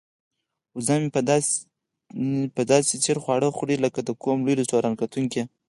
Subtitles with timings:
[0.75, 1.53] وزه مې داسې
[2.55, 2.61] په
[3.03, 5.41] ځیر خواړه خوري لکه د کوم لوی رستورانت کتونکی.